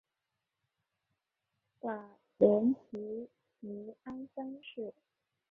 [1.81, 4.91] 瓦伦提尼安三世。